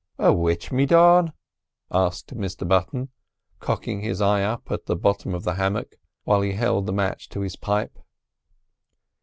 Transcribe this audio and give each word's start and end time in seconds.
"A 0.17 0.33
which 0.33 0.71
me 0.71 0.87
dawn?" 0.87 1.31
asked 1.91 2.35
Mr 2.35 2.67
Button, 2.67 3.09
cocking 3.59 4.01
his 4.01 4.19
eye 4.19 4.41
up 4.41 4.71
at 4.71 4.87
the 4.87 4.95
bottom 4.95 5.35
of 5.35 5.43
the 5.43 5.53
hammock 5.53 5.95
while 6.23 6.41
he 6.41 6.53
held 6.53 6.87
the 6.87 6.91
match 6.91 7.29
to 7.29 7.41
his 7.41 7.55
pipe. 7.55 7.99